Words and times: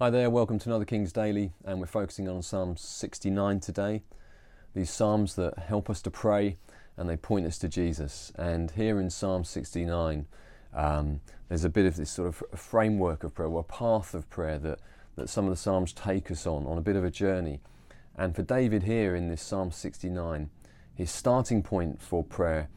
Hi 0.00 0.10
there, 0.10 0.30
welcome 0.30 0.60
to 0.60 0.68
another 0.68 0.84
King's 0.84 1.12
Daily, 1.12 1.50
and 1.64 1.80
we're 1.80 1.86
focusing 1.86 2.28
on 2.28 2.40
Psalm 2.40 2.76
69 2.76 3.58
today. 3.58 4.04
These 4.72 4.90
Psalms 4.90 5.34
that 5.34 5.58
help 5.58 5.90
us 5.90 6.00
to 6.02 6.10
pray 6.12 6.56
and 6.96 7.10
they 7.10 7.16
point 7.16 7.46
us 7.46 7.58
to 7.58 7.68
Jesus. 7.68 8.30
And 8.36 8.70
here 8.70 9.00
in 9.00 9.10
Psalm 9.10 9.42
69, 9.42 10.26
um, 10.72 11.20
there's 11.48 11.64
a 11.64 11.68
bit 11.68 11.84
of 11.84 11.96
this 11.96 12.12
sort 12.12 12.28
of 12.28 12.44
framework 12.56 13.24
of 13.24 13.34
prayer, 13.34 13.48
or 13.48 13.58
a 13.58 13.64
path 13.64 14.14
of 14.14 14.30
prayer 14.30 14.56
that, 14.60 14.78
that 15.16 15.28
some 15.28 15.46
of 15.46 15.50
the 15.50 15.56
Psalms 15.56 15.92
take 15.92 16.30
us 16.30 16.46
on, 16.46 16.64
on 16.64 16.78
a 16.78 16.82
bit 16.82 16.94
of 16.94 17.04
a 17.04 17.10
journey. 17.10 17.58
And 18.16 18.36
for 18.36 18.44
David 18.44 18.84
here 18.84 19.16
in 19.16 19.28
this 19.28 19.42
Psalm 19.42 19.72
69, 19.72 20.48
his 20.94 21.10
starting 21.10 21.60
point 21.60 22.00
for 22.00 22.22
prayer 22.22 22.68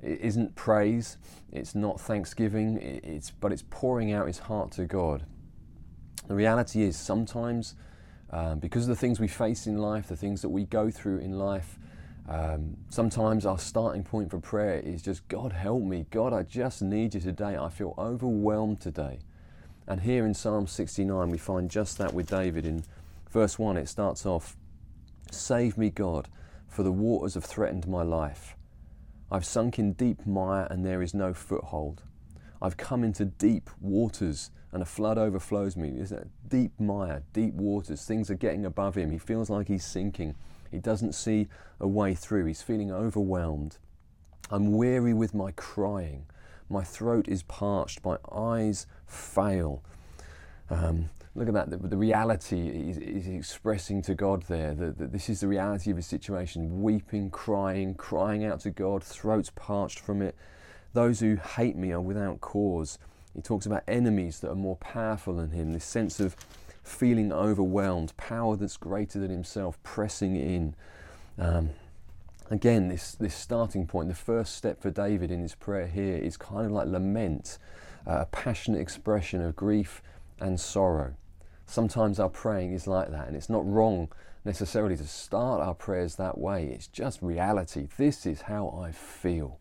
isn't 0.00 0.54
praise, 0.54 1.18
it's 1.50 1.74
not 1.74 2.00
thanksgiving, 2.00 2.78
it's, 3.02 3.32
but 3.32 3.50
it's 3.50 3.64
pouring 3.70 4.12
out 4.12 4.28
his 4.28 4.38
heart 4.38 4.70
to 4.70 4.84
God. 4.84 5.24
The 6.30 6.36
reality 6.36 6.82
is 6.82 6.96
sometimes, 6.96 7.74
um, 8.30 8.60
because 8.60 8.84
of 8.84 8.88
the 8.90 8.94
things 8.94 9.18
we 9.18 9.26
face 9.26 9.66
in 9.66 9.78
life, 9.78 10.06
the 10.06 10.14
things 10.14 10.42
that 10.42 10.48
we 10.48 10.64
go 10.64 10.88
through 10.88 11.18
in 11.18 11.32
life, 11.32 11.76
um, 12.28 12.76
sometimes 12.88 13.44
our 13.44 13.58
starting 13.58 14.04
point 14.04 14.30
for 14.30 14.38
prayer 14.38 14.78
is 14.78 15.02
just, 15.02 15.26
God, 15.26 15.52
help 15.52 15.82
me. 15.82 16.06
God, 16.12 16.32
I 16.32 16.44
just 16.44 16.82
need 16.82 17.14
you 17.14 17.20
today. 17.20 17.56
I 17.56 17.68
feel 17.68 17.96
overwhelmed 17.98 18.80
today. 18.80 19.18
And 19.88 20.02
here 20.02 20.24
in 20.24 20.32
Psalm 20.32 20.68
69, 20.68 21.30
we 21.30 21.36
find 21.36 21.68
just 21.68 21.98
that 21.98 22.14
with 22.14 22.30
David. 22.30 22.64
In 22.64 22.84
verse 23.28 23.58
1, 23.58 23.76
it 23.76 23.88
starts 23.88 24.24
off 24.24 24.56
Save 25.32 25.76
me, 25.76 25.90
God, 25.90 26.28
for 26.68 26.84
the 26.84 26.92
waters 26.92 27.34
have 27.34 27.44
threatened 27.44 27.88
my 27.88 28.04
life. 28.04 28.54
I've 29.32 29.44
sunk 29.44 29.80
in 29.80 29.94
deep 29.94 30.24
mire 30.24 30.68
and 30.70 30.86
there 30.86 31.02
is 31.02 31.12
no 31.12 31.34
foothold. 31.34 32.04
I've 32.62 32.76
come 32.76 33.04
into 33.04 33.24
deep 33.24 33.70
waters 33.80 34.50
and 34.72 34.82
a 34.82 34.86
flood 34.86 35.18
overflows 35.18 35.76
me. 35.76 35.88
Is 35.90 36.10
that 36.10 36.28
deep 36.48 36.72
mire, 36.78 37.22
deep 37.32 37.54
waters? 37.54 38.04
Things 38.04 38.30
are 38.30 38.34
getting 38.34 38.64
above 38.64 38.94
him. 38.96 39.10
He 39.10 39.18
feels 39.18 39.50
like 39.50 39.68
he's 39.68 39.84
sinking. 39.84 40.34
He 40.70 40.78
doesn't 40.78 41.14
see 41.14 41.48
a 41.80 41.88
way 41.88 42.14
through. 42.14 42.44
He's 42.44 42.62
feeling 42.62 42.92
overwhelmed. 42.92 43.78
I'm 44.50 44.72
weary 44.72 45.14
with 45.14 45.34
my 45.34 45.52
crying. 45.52 46.26
My 46.68 46.84
throat 46.84 47.28
is 47.28 47.42
parched. 47.44 48.04
My 48.04 48.16
eyes 48.30 48.86
fail. 49.06 49.82
Um, 50.68 51.10
look 51.34 51.48
at 51.48 51.54
that. 51.54 51.70
The, 51.70 51.76
the 51.78 51.96
reality 51.96 52.68
is, 52.68 52.98
is, 52.98 53.26
expressing 53.26 54.02
to 54.02 54.14
God 54.14 54.44
there 54.44 54.74
that, 54.74 55.12
this 55.12 55.28
is 55.28 55.40
the 55.40 55.48
reality 55.48 55.90
of 55.90 55.96
his 55.96 56.06
situation 56.06 56.82
weeping, 56.82 57.30
crying, 57.30 57.94
crying 57.94 58.44
out 58.44 58.60
to 58.60 58.70
God, 58.70 59.02
throats 59.02 59.50
parched 59.54 59.98
from 59.98 60.22
it. 60.22 60.36
Those 60.92 61.20
who 61.20 61.36
hate 61.36 61.76
me 61.76 61.92
are 61.92 62.00
without 62.00 62.40
cause. 62.40 62.98
He 63.34 63.42
talks 63.42 63.66
about 63.66 63.84
enemies 63.86 64.40
that 64.40 64.50
are 64.50 64.56
more 64.56 64.76
powerful 64.76 65.34
than 65.34 65.50
him, 65.50 65.72
this 65.72 65.84
sense 65.84 66.18
of 66.18 66.34
feeling 66.82 67.32
overwhelmed, 67.32 68.16
power 68.16 68.56
that's 68.56 68.76
greater 68.76 69.20
than 69.20 69.30
himself 69.30 69.80
pressing 69.82 70.36
in. 70.36 70.74
Um, 71.38 71.70
again, 72.50 72.88
this, 72.88 73.12
this 73.12 73.34
starting 73.34 73.86
point, 73.86 74.08
the 74.08 74.14
first 74.14 74.56
step 74.56 74.82
for 74.82 74.90
David 74.90 75.30
in 75.30 75.40
his 75.40 75.54
prayer 75.54 75.86
here 75.86 76.16
is 76.16 76.36
kind 76.36 76.66
of 76.66 76.72
like 76.72 76.88
lament, 76.88 77.58
uh, 78.06 78.22
a 78.22 78.26
passionate 78.26 78.80
expression 78.80 79.40
of 79.40 79.54
grief 79.54 80.02
and 80.40 80.58
sorrow. 80.58 81.14
Sometimes 81.66 82.18
our 82.18 82.28
praying 82.28 82.72
is 82.72 82.88
like 82.88 83.10
that, 83.12 83.28
and 83.28 83.36
it's 83.36 83.48
not 83.48 83.64
wrong 83.64 84.08
necessarily 84.44 84.96
to 84.96 85.06
start 85.06 85.60
our 85.60 85.74
prayers 85.74 86.16
that 86.16 86.38
way. 86.38 86.66
It's 86.66 86.88
just 86.88 87.22
reality. 87.22 87.86
This 87.96 88.26
is 88.26 88.42
how 88.42 88.76
I 88.82 88.90
feel. 88.90 89.60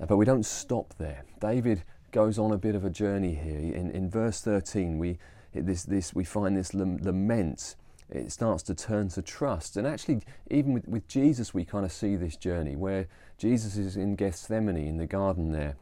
Uh, 0.00 0.06
but 0.06 0.16
we 0.16 0.24
don't 0.24 0.44
stop 0.44 0.94
there. 0.98 1.24
David 1.40 1.82
goes 2.12 2.38
on 2.38 2.52
a 2.52 2.58
bit 2.58 2.74
of 2.74 2.84
a 2.84 2.90
journey 2.90 3.34
here. 3.34 3.58
In, 3.58 3.90
in 3.90 4.10
verse 4.10 4.40
13, 4.40 4.98
we, 4.98 5.18
this, 5.54 5.84
this, 5.84 6.14
we 6.14 6.24
find 6.24 6.56
this 6.56 6.74
lament. 6.74 7.76
It 8.08 8.30
starts 8.30 8.62
to 8.64 8.74
turn 8.74 9.08
to 9.10 9.22
trust. 9.22 9.76
And 9.76 9.86
actually, 9.86 10.22
even 10.50 10.72
with, 10.72 10.86
with 10.86 11.08
Jesus, 11.08 11.52
we 11.52 11.64
kind 11.64 11.84
of 11.84 11.92
see 11.92 12.16
this 12.16 12.36
journey 12.36 12.76
where 12.76 13.08
Jesus 13.38 13.76
is 13.76 13.96
in 13.96 14.14
Gethsemane 14.16 14.76
in 14.76 14.96
the 14.96 15.06
garden 15.06 15.52
there. 15.52 15.76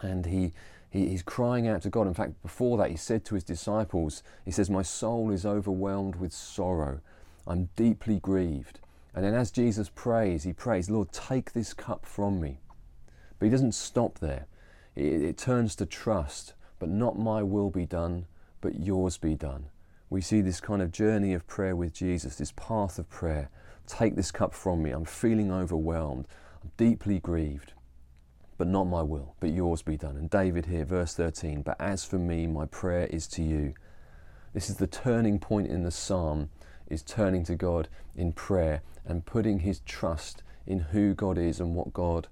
And 0.00 0.26
he, 0.26 0.52
he, 0.90 1.08
he's 1.08 1.22
crying 1.22 1.66
out 1.66 1.82
to 1.82 1.90
God. 1.90 2.06
In 2.06 2.14
fact, 2.14 2.42
before 2.42 2.76
that, 2.78 2.90
he 2.90 2.96
said 2.96 3.24
to 3.26 3.34
his 3.34 3.44
disciples, 3.44 4.22
He 4.44 4.50
says, 4.50 4.68
My 4.68 4.82
soul 4.82 5.30
is 5.30 5.46
overwhelmed 5.46 6.16
with 6.16 6.32
sorrow. 6.32 7.00
I'm 7.46 7.70
deeply 7.76 8.18
grieved. 8.20 8.80
And 9.14 9.24
then 9.24 9.34
as 9.34 9.50
Jesus 9.50 9.90
prays, 9.94 10.44
he 10.44 10.52
prays, 10.52 10.90
Lord, 10.90 11.12
take 11.12 11.52
this 11.52 11.74
cup 11.74 12.06
from 12.06 12.40
me. 12.40 12.58
But 13.42 13.46
he 13.46 13.50
doesn't 13.50 13.74
stop 13.74 14.20
there. 14.20 14.46
It, 14.94 15.20
it 15.20 15.36
turns 15.36 15.74
to 15.74 15.84
trust, 15.84 16.54
but 16.78 16.88
not 16.88 17.18
my 17.18 17.42
will 17.42 17.70
be 17.70 17.86
done, 17.86 18.26
but 18.60 18.78
yours 18.78 19.18
be 19.18 19.34
done. 19.34 19.64
We 20.10 20.20
see 20.20 20.42
this 20.42 20.60
kind 20.60 20.80
of 20.80 20.92
journey 20.92 21.34
of 21.34 21.48
prayer 21.48 21.74
with 21.74 21.92
Jesus, 21.92 22.36
this 22.36 22.52
path 22.52 23.00
of 23.00 23.10
prayer. 23.10 23.50
Take 23.88 24.14
this 24.14 24.30
cup 24.30 24.54
from 24.54 24.80
me. 24.80 24.92
I'm 24.92 25.04
feeling 25.04 25.50
overwhelmed. 25.50 26.28
I'm 26.62 26.70
deeply 26.76 27.18
grieved. 27.18 27.72
But 28.58 28.68
not 28.68 28.84
my 28.84 29.02
will, 29.02 29.34
but 29.40 29.50
yours 29.50 29.82
be 29.82 29.96
done. 29.96 30.16
And 30.16 30.30
David 30.30 30.66
here, 30.66 30.84
verse 30.84 31.14
13, 31.14 31.62
but 31.62 31.80
as 31.80 32.04
for 32.04 32.20
me, 32.20 32.46
my 32.46 32.66
prayer 32.66 33.06
is 33.06 33.26
to 33.26 33.42
you. 33.42 33.74
This 34.54 34.70
is 34.70 34.76
the 34.76 34.86
turning 34.86 35.40
point 35.40 35.66
in 35.66 35.82
the 35.82 35.90
psalm, 35.90 36.50
is 36.86 37.02
turning 37.02 37.42
to 37.46 37.56
God 37.56 37.88
in 38.14 38.34
prayer 38.34 38.82
and 39.04 39.26
putting 39.26 39.58
his 39.58 39.80
trust 39.80 40.44
in 40.64 40.78
who 40.78 41.12
God 41.12 41.38
is 41.38 41.58
and 41.58 41.74
what 41.74 41.92
God 41.92 42.28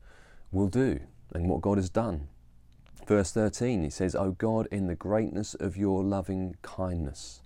will 0.52 0.68
do 0.68 1.00
and 1.32 1.48
what 1.48 1.60
God 1.60 1.78
has 1.78 1.90
done. 1.90 2.28
Verse 3.06 3.32
13, 3.32 3.82
he 3.82 3.90
says, 3.90 4.14
O 4.14 4.32
God, 4.32 4.68
in 4.70 4.86
the 4.86 4.94
greatness 4.94 5.54
of 5.54 5.76
your 5.76 6.02
loving 6.02 6.56
kindness. 6.62 7.40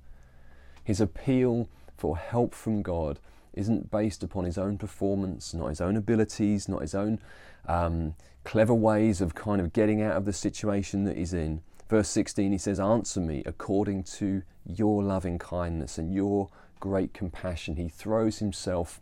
His 0.83 1.01
appeal 1.01 1.69
for 1.97 2.19
help 2.19 2.55
from 2.55 2.83
God 2.83 3.19
isn't 3.55 3.91
based 3.91 4.23
upon 4.23 4.45
his 4.45 4.59
own 4.59 4.77
performance, 4.77 5.55
not 5.55 5.69
his 5.69 5.81
own 5.81 5.97
abilities, 5.97 6.69
not 6.69 6.83
his 6.83 6.95
own 6.95 7.21
um, 7.67 8.15
clever 8.45 8.75
ways 8.75 9.21
of 9.21 9.35
kind 9.35 9.61
of 9.61 9.73
getting 9.73 10.03
out 10.03 10.17
of 10.17 10.25
the 10.25 10.33
situation 10.33 11.05
that 11.05 11.17
he's 11.17 11.33
in. 11.33 11.63
Verse 11.89 12.09
16, 12.09 12.53
he 12.53 12.59
says, 12.59 12.81
Answer 12.81 13.21
me 13.21 13.43
according 13.47 14.05
to 14.05 14.43
your 14.67 15.03
loving 15.03 15.39
kindness 15.39 15.99
and 15.99 16.13
your 16.13 16.49
great 16.81 17.15
compassion. 17.15 17.77
He 17.77 17.89
throws 17.89 18.39
himself 18.39 19.01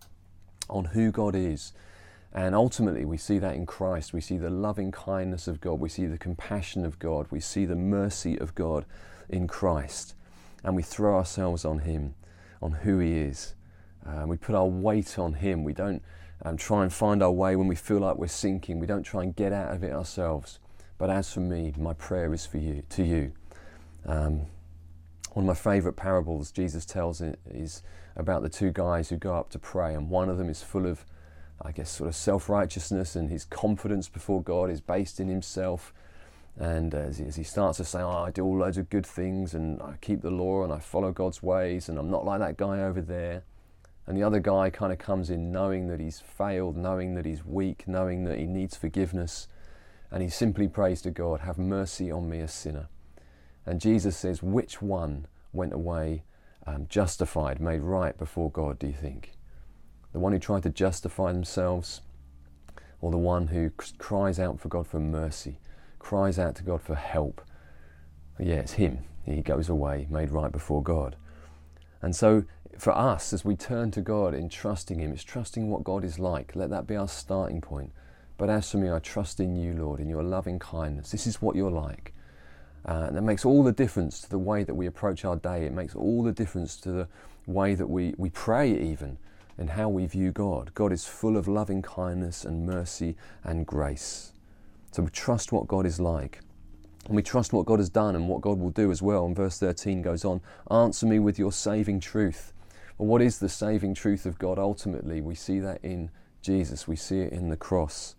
on 0.69 0.87
who 0.87 1.11
God 1.11 1.35
is 1.35 1.73
and 2.35 2.55
ultimately, 2.55 3.05
we 3.05 3.19
see 3.19 3.39
that 3.39 3.57
in 3.57 3.67
Christ. 3.67 4.15
We 4.15 4.23
see 4.23 4.39
the 4.39 4.49
loving 4.49 4.91
kindness 4.91 5.47
of 5.49 5.61
God. 5.61 5.81
We 5.81 5.91
see 5.91 6.07
the 6.07 6.17
compassion 6.17 6.85
of 6.87 6.99
God. 6.99 7.27
We 7.31 7.41
see 7.41 7.67
the 7.67 7.77
mercy 7.77 8.39
of 8.39 8.55
God 8.55 8.87
in 9.29 9.47
Christ. 9.47 10.15
And 10.65 10.75
we 10.75 10.83
throw 10.83 11.17
ourselves 11.17 11.65
on 11.65 11.81
Him, 11.81 12.15
on 12.63 12.73
who 12.73 12.99
He 13.01 13.19
is. 13.19 13.55
Um, 14.07 14.29
we 14.29 14.39
put 14.39 14.55
our 14.55 14.67
weight 14.67 15.19
on 15.19 15.35
Him. 15.35 15.63
We 15.63 15.75
don't 15.75 16.03
um, 16.43 16.57
try 16.57 16.83
and 16.83 16.93
find 16.93 17.23
our 17.23 17.31
way 17.31 17.55
when 17.55 17.69
we 17.69 17.77
feel 17.77 17.99
like 17.99 18.17
we're 18.17 18.29
sinking. 18.29 18.79
We 18.79 18.87
don't 18.87 19.03
try 19.03 19.25
and 19.25 19.37
get 19.37 19.53
out 19.53 19.75
of 19.75 19.85
it 19.85 19.93
ourselves. 19.93 20.59
But 20.97 21.11
as 21.11 21.33
for 21.33 21.41
me, 21.41 21.75
my 21.77 21.93
prayer 21.93 22.33
is 22.33 22.47
for 22.47 22.59
you, 22.59 22.83
to 22.91 23.05
you. 23.05 23.33
Um, 24.07 24.47
one 25.33 25.45
of 25.45 25.49
my 25.49 25.55
favourite 25.55 25.97
parables 25.97 26.51
Jesus 26.51 26.87
tells 26.87 27.21
is 27.21 27.83
about 28.17 28.43
the 28.43 28.49
two 28.49 28.71
guys 28.71 29.11
who 29.11 29.17
go 29.17 29.35
up 29.35 29.51
to 29.51 29.59
pray, 29.59 29.95
and 29.95 30.09
one 30.09 30.29
of 30.29 30.39
them 30.39 30.49
is 30.49 30.63
full 30.63 30.87
of 30.87 31.05
I 31.65 31.73
guess, 31.73 31.91
sort 31.91 32.09
of 32.09 32.17
self 32.17 32.49
righteousness 32.49 33.17
and 33.17 33.31
his 33.31 33.45
confidence 33.45 34.09
before 34.09 34.43
God 34.43 34.71
is 34.71 34.81
based 34.81 35.21
in 35.21 35.29
himself. 35.29 35.93
And 36.59 36.95
as 36.95 37.19
he, 37.19 37.25
as 37.25 37.37
he 37.37 37.45
starts 37.45 37.79
to 37.79 37.85
say, 37.85 38.01
oh, 38.01 38.25
I 38.25 38.31
do 38.31 38.45
all 38.45 38.59
loads 38.59 38.77
of 38.77 38.91
good 38.91 39.07
things 39.07 39.55
and 39.55 39.81
I 39.81 39.95
keep 40.01 40.21
the 40.21 40.31
law 40.31 40.65
and 40.65 40.73
I 40.73 40.81
follow 40.81 41.11
God's 41.11 41.43
ways 41.43 41.89
and 41.89 41.99
I'm 41.99 42.11
not 42.11 42.27
like 42.27 42.41
that 42.41 42.59
guy 42.59 42.81
over 42.81 43.01
there. 43.01 43.45
And 44.07 44.17
the 44.17 44.25
other 44.25 44.41
guy 44.41 44.69
kind 44.69 44.93
of 44.93 44.99
comes 44.99 45.31
in 45.31 45.53
knowing 45.53 45.87
that 45.89 46.01
he's 46.01 46.21
failed, 46.21 46.77
knowing 46.77 47.15
that 47.15 47.25
he's 47.25 47.45
weak, 47.45 47.85
knowing 47.87 48.25
that 48.25 48.39
he 48.39 48.47
needs 48.47 48.77
forgiveness. 48.77 49.49
And 50.11 50.23
he 50.23 50.29
simply 50.29 50.69
prays 50.69 51.01
to 51.03 51.11
God, 51.11 51.41
Have 51.41 51.57
mercy 51.57 52.11
on 52.11 52.29
me, 52.29 52.41
a 52.41 52.49
sinner. 52.49 52.89
And 53.65 53.81
Jesus 53.81 54.17
says, 54.17 54.43
Which 54.43 54.83
one 54.83 55.27
went 55.53 55.73
away 55.73 56.25
um, 56.67 56.87
justified, 56.89 57.61
made 57.61 57.81
right 57.81 58.17
before 58.19 58.51
God, 58.51 58.79
do 58.79 58.89
you 58.89 58.93
think? 58.93 59.33
The 60.13 60.19
one 60.19 60.33
who 60.33 60.39
tried 60.39 60.63
to 60.65 60.71
justify 60.71 61.33
themselves, 61.33 62.03
or 63.01 63.11
the 63.11 63.19
one 63.19 63.49
who 63.49 63.71
cries 63.99 64.39
out 64.39 64.61
for 64.61 64.69
God 64.69 64.87
for 64.87 65.01
mercy, 65.01 65.59
cries 65.99 66.39
out 66.39 66.55
to 66.57 66.63
God 66.63 66.83
for 66.83 66.95
help. 66.95 67.41
Yeah, 68.39 68.57
it's 68.57 68.73
him. 68.73 68.99
He 69.25 69.41
goes 69.41 69.69
away, 69.69 70.07
made 70.11 70.31
right 70.31 70.51
before 70.51 70.83
God. 70.83 71.17
And 72.01 72.15
so, 72.15 72.45
for 72.79 72.97
us, 72.97 73.33
as 73.33 73.45
we 73.45 73.55
turn 73.55 73.91
to 73.93 74.01
God 74.01 74.35
in 74.35 74.49
trusting 74.49 74.99
Him, 74.99 75.13
it's 75.13 75.23
trusting 75.23 75.69
what 75.69 75.85
God 75.85 76.05
is 76.05 76.19
like. 76.19 76.57
Let 76.57 76.71
that 76.71 76.87
be 76.87 76.97
our 76.97 77.07
starting 77.07 77.61
point. 77.61 77.93
But 78.39 78.51
as 78.51 78.71
for 78.71 78.79
me, 78.79 78.91
I 78.91 78.99
trust 78.99 79.39
in 79.39 79.55
you, 79.55 79.75
Lord, 79.75 80.01
in 80.01 80.09
your 80.09 80.23
loving 80.23 80.59
kindness. 80.59 81.13
This 81.13 81.27
is 81.27 81.41
what 81.41 81.55
you're 81.55 81.71
like. 81.71 82.13
Uh, 82.85 83.05
and 83.07 83.17
that 83.17 83.23
makes 83.23 83.45
all 83.45 83.63
the 83.63 83.73
difference 83.73 84.21
to 84.23 84.31
the 84.31 84.39
way 84.39 84.65
that 84.65 84.75
we 84.75 84.87
approach 84.87 85.25
our 85.25 85.37
day. 85.37 85.65
It 85.65 85.73
makes 85.73 85.95
all 85.95 86.25
the 86.25 86.33
difference 86.33 86.77
to 86.79 86.91
the 86.91 87.09
way 87.47 87.77
that 87.77 87.87
we, 87.87 88.15
we 88.19 88.31
pray, 88.31 88.73
even 88.73 89.19
in 89.59 89.69
how 89.69 89.89
we 89.89 90.07
view 90.07 90.33
God. 90.33 90.73
God 90.75 90.93
is 90.93 91.07
full 91.07 91.37
of 91.37 91.49
loving 91.49 91.83
kindness 91.83 92.45
and 92.45 92.67
mercy 92.67 93.17
and 93.45 93.67
grace. 93.67 94.33
So 94.93 95.03
we 95.03 95.11
trust 95.11 95.53
what 95.53 95.69
God 95.69 95.87
is 95.87 96.01
like. 96.01 96.41
And 97.07 97.17
we 97.17 97.23
trust 97.23 97.53
what 97.53 97.67
God 97.67 97.81
has 97.81 97.91
done 97.91 98.15
and 98.15 98.29
what 98.29 98.41
God 98.41 98.59
will 98.59 98.71
do 98.71 98.91
as 98.91 99.03
well. 99.03 99.27
And 99.27 99.35
verse 99.35 99.59
13 99.59 100.03
goes 100.03 100.25
on 100.25 100.41
Answer 100.71 101.07
me 101.07 101.19
with 101.19 101.39
your 101.39 101.53
saving 101.53 102.01
truth. 102.01 102.53
Well, 102.97 103.09
what 103.09 103.23
is 103.23 103.39
the 103.39 103.49
saving 103.49 103.95
truth 103.95 104.27
of 104.27 104.39
God 104.39 104.59
ultimately? 104.59 105.21
We 105.21 105.35
see 105.35 105.59
that 105.61 105.81
in 105.83 106.11
Jesus, 106.43 106.87
we 106.87 106.97
see 106.97 107.21
it 107.21 107.33
in 107.33 107.49
the 107.49 107.57
cross. 107.57 108.15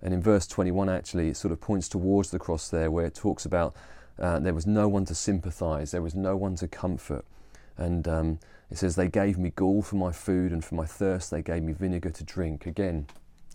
And 0.00 0.14
in 0.14 0.22
verse 0.22 0.46
21, 0.46 0.88
actually, 0.88 1.28
it 1.28 1.36
sort 1.36 1.52
of 1.52 1.60
points 1.60 1.88
towards 1.88 2.30
the 2.30 2.38
cross 2.38 2.68
there, 2.68 2.90
where 2.90 3.06
it 3.06 3.14
talks 3.14 3.44
about 3.44 3.74
uh, 4.18 4.38
there 4.38 4.54
was 4.54 4.66
no 4.66 4.88
one 4.88 5.04
to 5.06 5.14
sympathize, 5.14 5.90
there 5.90 6.02
was 6.02 6.14
no 6.14 6.36
one 6.36 6.54
to 6.56 6.68
comfort. 6.68 7.24
And 7.76 8.06
um, 8.06 8.38
it 8.70 8.78
says, 8.78 8.96
They 8.96 9.08
gave 9.08 9.38
me 9.38 9.50
gall 9.50 9.82
for 9.82 9.96
my 9.96 10.12
food, 10.12 10.52
and 10.52 10.64
for 10.64 10.74
my 10.74 10.86
thirst, 10.86 11.30
they 11.30 11.42
gave 11.42 11.62
me 11.62 11.72
vinegar 11.72 12.10
to 12.10 12.24
drink. 12.24 12.66
Again, 12.66 13.06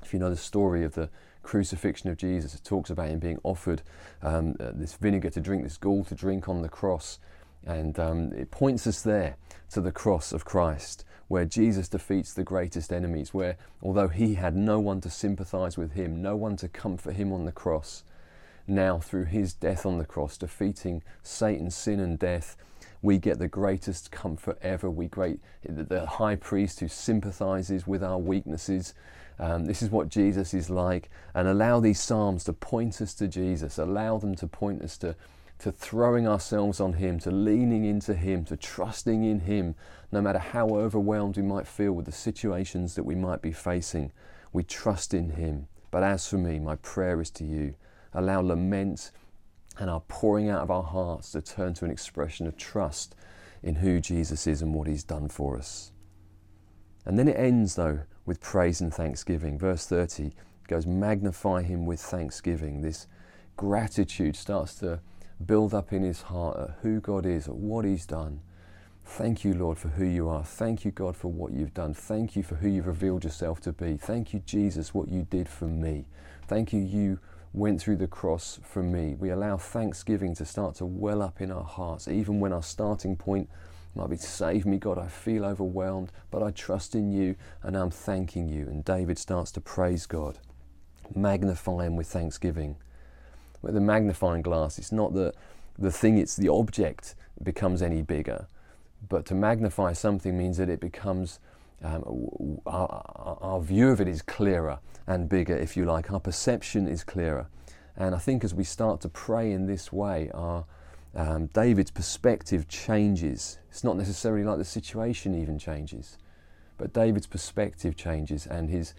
if 0.02 0.14
you 0.14 0.20
know 0.20 0.30
the 0.30 0.36
story 0.36 0.84
of 0.84 0.96
the 0.96 1.10
crucifixion 1.44 2.10
of 2.10 2.18
Jesus, 2.18 2.56
it 2.56 2.64
talks 2.64 2.90
about 2.90 3.10
him 3.10 3.20
being 3.20 3.40
offered 3.44 3.82
um, 4.22 4.56
uh, 4.60 4.72
this 4.74 4.94
vinegar 4.94 5.30
to 5.32 5.42
drink, 5.42 5.64
this 5.64 5.78
gall 5.78 6.04
to 6.06 6.16
drink 6.16 6.50
on 6.50 6.62
the 6.62 6.70
cross. 6.70 7.20
And 7.66 7.98
um, 8.00 8.34
it 8.34 8.52
points 8.52 8.88
us 8.88 9.02
there 9.02 9.38
to 9.72 9.82
the 9.82 9.92
cross 9.92 10.34
of 10.34 10.46
Christ 10.46 11.06
where 11.28 11.46
Jesus 11.46 11.88
defeats 11.90 12.34
the 12.34 12.44
greatest 12.44 12.94
enemies, 12.94 13.34
where 13.34 13.58
although 13.82 14.08
he 14.08 14.36
had 14.36 14.56
no 14.56 14.80
one 14.80 15.02
to 15.02 15.10
sympathize 15.10 15.78
with 15.78 15.94
him, 15.94 16.22
no 16.22 16.36
one 16.36 16.56
to 16.58 16.68
comfort 16.68 17.16
him 17.16 17.32
on 17.32 17.46
the 17.46 17.52
cross, 17.52 18.04
now 18.68 19.00
through 19.00 19.26
his 19.26 19.54
death 19.54 19.86
on 19.86 19.98
the 19.98 20.06
cross, 20.06 20.38
defeating 20.38 21.02
Satan, 21.24 21.72
sin, 21.72 22.00
and 22.00 22.20
death, 22.20 22.56
we 23.04 23.18
get 23.20 23.38
the 23.38 23.50
greatest 23.50 24.12
comfort 24.12 24.58
ever. 24.62 24.90
We 24.90 25.08
great 25.08 25.40
the 25.64 26.06
high 26.06 26.38
priest 26.38 26.80
who 26.80 26.88
sympathizes 26.88 27.86
with 27.86 28.02
our 28.02 28.18
weaknesses. 28.18 28.96
Um, 29.38 29.66
this 29.66 29.82
is 29.82 29.90
what 29.90 30.10
Jesus 30.10 30.54
is 30.54 30.70
like, 30.70 31.10
and 31.36 31.48
allow 31.48 31.80
these 31.80 32.00
psalms 32.00 32.46
to 32.46 32.54
point 32.54 33.02
us 33.02 33.14
to 33.16 33.28
Jesus. 33.28 33.78
Allow 33.78 34.20
them 34.20 34.36
to 34.36 34.48
point 34.48 34.82
us 34.82 34.98
to 35.00 35.16
to 35.60 35.72
throwing 35.72 36.28
ourselves 36.28 36.80
on 36.80 36.94
Him, 36.94 37.20
to 37.20 37.32
leaning 37.32 37.86
into 37.86 38.14
Him, 38.14 38.44
to 38.46 38.58
trusting 38.58 39.24
in 39.24 39.42
Him, 39.42 39.76
no 40.12 40.22
matter 40.22 40.40
how 40.40 40.70
overwhelmed 40.70 41.38
we 41.38 41.44
might 41.44 41.68
feel 41.68 41.94
with 41.94 42.06
the 42.06 42.12
situations 42.12 42.96
that 42.96 43.04
we 43.04 43.16
might 43.16 43.42
be 43.42 43.54
facing. 43.54 44.12
We 44.52 44.64
trust 44.64 45.14
in 45.14 45.32
Him. 45.32 45.68
But 45.90 46.04
as 46.04 46.28
for 46.28 46.38
me, 46.38 46.60
my 46.60 46.76
prayer 46.78 47.22
is 47.22 47.30
to 47.32 47.46
you. 47.46 47.76
Allow 48.14 48.42
lament 48.42 49.12
and 49.80 49.90
our 49.90 50.02
pouring 50.02 50.50
out 50.50 50.62
of 50.62 50.72
our 50.72 50.84
hearts 50.84 51.32
to 51.32 51.42
turn 51.42 51.74
to 51.76 51.86
an 51.86 51.92
expression 51.92 52.48
of 52.48 52.58
trust 52.58 53.16
in 53.62 53.76
who 53.76 54.00
Jesus 54.00 54.46
is 54.46 54.62
and 54.62 54.74
what 54.74 54.88
He's 54.88 55.04
done 55.04 55.30
for 55.30 55.58
us. 55.58 55.92
And 57.06 57.18
then 57.18 57.28
it 57.28 57.38
ends, 57.38 57.76
though, 57.76 58.02
with 58.26 58.40
praise 58.40 58.82
and 58.82 58.94
thanksgiving. 58.94 59.58
Verse 59.58 59.86
30 59.86 60.32
goes, 60.68 60.86
Magnify 60.86 61.64
Him 61.64 61.86
with 61.86 62.00
thanksgiving. 62.00 62.82
This 62.82 63.08
gratitude 63.58 64.36
starts 64.36 64.76
to 64.76 65.00
build 65.46 65.74
up 65.74 65.92
in 65.92 66.04
his 66.04 66.24
heart 66.24 66.58
at 66.60 66.76
who 66.82 67.00
God 67.00 67.26
is, 67.26 67.48
at 67.48 67.56
what 67.56 67.86
he's 67.86 68.06
done. 68.06 68.42
Thank 69.06 69.44
you, 69.44 69.54
Lord, 69.54 69.78
for 69.78 69.90
who 69.90 70.06
you 70.06 70.30
are. 70.30 70.44
Thank 70.44 70.86
you, 70.86 70.92
God, 70.92 71.18
for 71.18 71.28
what 71.28 71.52
you've 71.52 71.74
done. 71.74 71.94
Thank 71.94 72.36
you 72.36 72.44
for 72.44 72.56
who 72.56 72.70
you've 72.70 72.88
revealed 72.88 73.26
yourself 73.26 73.60
to 73.62 73.74
be. 73.74 73.98
Thank 73.98 74.34
you, 74.34 74.42
Jesus, 74.46 74.94
what 74.94 75.10
you 75.10 75.28
did 75.30 75.50
for 75.50 75.66
me. 75.66 76.06
Thank 76.48 76.72
you, 76.72 76.80
you 76.80 77.20
went 77.54 77.82
through 77.82 77.98
the 77.98 78.08
cross 78.08 78.60
for 78.64 78.84
me. 78.84 79.16
We 79.16 79.30
allow 79.30 79.58
thanksgiving 79.58 80.36
to 80.36 80.46
start 80.46 80.76
to 80.76 80.86
well 80.86 81.22
up 81.22 81.40
in 81.40 81.52
our 81.52 81.64
hearts, 81.64 82.08
even 82.08 82.40
when 82.40 82.52
our 82.52 82.64
starting 82.64 83.16
point 83.16 83.50
might 83.96 84.10
be 84.10 84.18
save 84.18 84.66
me, 84.66 84.78
God. 84.78 84.98
I 84.98 85.08
feel 85.08 85.46
overwhelmed, 85.46 86.12
but 86.32 86.42
I 86.42 86.52
trust 86.52 86.96
in 86.96 87.12
you 87.12 87.36
and 87.62 87.78
I'm 87.78 87.92
thanking 87.92 88.50
you. 88.50 88.64
And 88.68 88.84
David 88.84 89.20
starts 89.20 89.52
to 89.52 89.62
praise 89.62 90.06
God, 90.08 90.40
magnify 91.16 91.86
him 91.86 91.96
with 91.96 92.08
thanksgiving 92.08 92.76
with 93.64 93.78
a 93.78 93.82
magnifying 93.82 94.44
glass, 94.44 94.78
it's 94.78 94.92
not 94.92 95.14
that 95.16 95.34
the 95.80 95.92
thing, 95.92 96.20
it's 96.20 96.36
the 96.36 96.50
object 96.50 97.16
becomes 97.42 97.82
any 97.82 98.04
bigger. 98.04 98.46
But 99.10 99.26
to 99.28 99.36
magnify 99.36 99.94
something 99.94 100.38
means 100.38 100.58
that 100.58 100.70
it 100.70 100.80
becomes, 100.80 101.40
um, 101.84 102.60
our, 102.66 103.38
our 103.42 103.62
view 103.62 103.90
of 103.90 104.00
it 104.00 104.08
is 104.08 104.22
clearer 104.22 104.80
and 105.06 105.28
bigger, 105.28 105.56
if 105.56 105.76
you 105.76 105.86
like. 105.86 106.12
Our 106.12 106.20
perception 106.20 106.88
is 106.88 107.04
clearer. 107.04 107.48
And 107.96 108.16
I 108.16 108.18
think 108.18 108.44
as 108.44 108.54
we 108.54 108.64
start 108.64 109.02
to 109.02 109.10
pray 109.10 109.52
in 109.52 109.66
this 109.66 109.92
way, 109.92 110.32
our, 110.34 110.66
um, 111.16 111.48
David's 111.48 111.92
perspective 111.92 112.68
changes. 112.68 113.60
It's 113.70 113.84
not 113.84 113.98
necessarily 113.98 114.44
like 114.44 114.58
the 114.58 114.66
situation 114.66 115.36
even 115.36 115.60
changes, 115.60 116.18
but 116.78 116.94
David's 116.94 117.28
perspective 117.28 117.96
changes 117.96 118.48
and 118.48 118.70
his, 118.70 118.94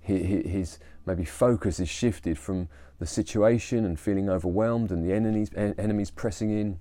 his, 0.00 0.46
his 0.46 0.78
maybe 1.06 1.24
focus 1.24 1.78
is 1.78 1.88
shifted 1.88 2.38
from 2.38 2.68
the 2.98 3.06
situation 3.06 3.84
and 3.84 3.98
feeling 3.98 4.28
overwhelmed 4.28 4.90
and 4.90 5.04
the 5.04 5.12
enemies, 5.12 5.50
enemies 5.54 6.10
pressing 6.10 6.50
in, 6.50 6.80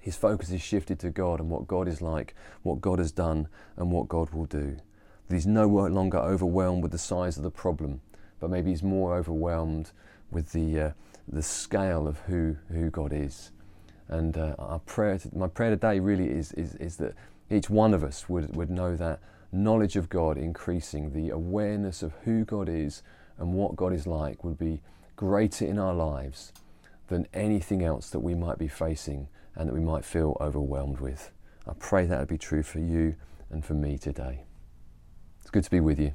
his 0.00 0.16
focus 0.16 0.50
is 0.50 0.62
shifted 0.62 0.98
to 1.00 1.10
God 1.10 1.40
and 1.40 1.50
what 1.50 1.68
God 1.68 1.86
is 1.86 2.00
like, 2.00 2.34
what 2.62 2.80
God 2.80 2.98
has 2.98 3.12
done, 3.12 3.48
and 3.76 3.92
what 3.92 4.08
God 4.08 4.30
will 4.30 4.46
do. 4.46 4.76
That 5.28 5.34
he's 5.34 5.46
no 5.46 5.66
longer 5.66 6.18
overwhelmed 6.18 6.82
with 6.82 6.92
the 6.92 6.98
size 6.98 7.36
of 7.36 7.42
the 7.42 7.50
problem, 7.50 8.00
but 8.40 8.50
maybe 8.50 8.70
he's 8.70 8.82
more 8.82 9.14
overwhelmed 9.14 9.92
with 10.30 10.52
the, 10.52 10.80
uh, 10.80 10.90
the 11.28 11.42
scale 11.42 12.08
of 12.08 12.18
who, 12.20 12.56
who 12.70 12.88
God 12.90 13.12
is. 13.12 13.52
And 14.08 14.36
uh, 14.36 14.54
our 14.58 14.78
prayer 14.80 15.18
to, 15.18 15.36
my 15.36 15.48
prayer 15.48 15.70
today 15.70 16.00
really 16.00 16.30
is, 16.30 16.52
is, 16.52 16.74
is 16.76 16.96
that 16.96 17.14
each 17.50 17.68
one 17.68 17.92
of 17.92 18.02
us 18.02 18.28
would, 18.28 18.56
would 18.56 18.70
know 18.70 18.96
that 18.96 19.20
knowledge 19.52 19.96
of 19.96 20.08
God 20.08 20.38
increasing, 20.38 21.12
the 21.12 21.30
awareness 21.30 22.02
of 22.02 22.14
who 22.24 22.44
God 22.44 22.68
is 22.68 23.02
and 23.38 23.52
what 23.52 23.76
God 23.76 23.92
is 23.92 24.06
like 24.06 24.44
would 24.44 24.58
be 24.58 24.80
greater 25.16 25.66
in 25.66 25.78
our 25.78 25.94
lives 25.94 26.52
than 27.08 27.26
anything 27.34 27.84
else 27.84 28.08
that 28.10 28.20
we 28.20 28.34
might 28.34 28.58
be 28.58 28.68
facing 28.68 29.28
and 29.56 29.68
that 29.68 29.74
we 29.74 29.80
might 29.80 30.04
feel 30.04 30.36
overwhelmed 30.40 31.00
with. 31.00 31.30
I 31.66 31.72
pray 31.78 32.06
that 32.06 32.18
would 32.18 32.28
be 32.28 32.38
true 32.38 32.62
for 32.62 32.78
you 32.78 33.16
and 33.50 33.64
for 33.64 33.74
me 33.74 33.98
today. 33.98 34.44
It's 35.40 35.50
good 35.50 35.64
to 35.64 35.70
be 35.70 35.80
with 35.80 35.98
you. 35.98 36.14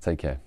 Take 0.00 0.18
care. 0.18 0.40